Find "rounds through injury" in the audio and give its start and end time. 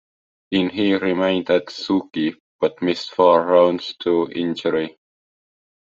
3.45-4.97